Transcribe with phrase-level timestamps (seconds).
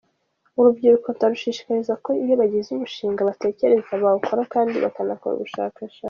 [0.59, 5.97] Urubyiruko ndarushishikariza ko iyo bagize umushinga batekereza bawukora kandi bakanakora ubushakashatsi.